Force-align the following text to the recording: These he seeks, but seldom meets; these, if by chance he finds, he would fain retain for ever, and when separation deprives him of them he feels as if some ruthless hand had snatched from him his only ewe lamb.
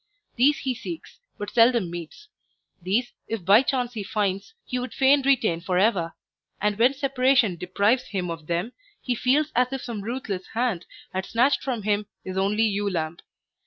These 0.35 0.57
he 0.61 0.73
seeks, 0.73 1.19
but 1.37 1.51
seldom 1.51 1.91
meets; 1.91 2.27
these, 2.81 3.11
if 3.27 3.45
by 3.45 3.61
chance 3.61 3.93
he 3.93 4.01
finds, 4.03 4.55
he 4.65 4.79
would 4.79 4.95
fain 4.95 5.21
retain 5.21 5.61
for 5.61 5.77
ever, 5.77 6.15
and 6.59 6.79
when 6.79 6.95
separation 6.95 7.55
deprives 7.55 8.07
him 8.07 8.31
of 8.31 8.47
them 8.47 8.71
he 8.99 9.13
feels 9.13 9.51
as 9.55 9.71
if 9.71 9.83
some 9.83 10.01
ruthless 10.01 10.47
hand 10.55 10.87
had 11.13 11.27
snatched 11.27 11.61
from 11.61 11.83
him 11.83 12.07
his 12.23 12.35
only 12.35 12.63
ewe 12.63 12.89
lamb. 12.89 13.17